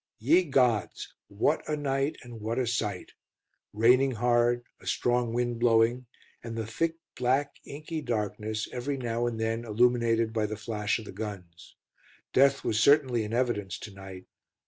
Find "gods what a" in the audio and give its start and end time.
0.45-1.77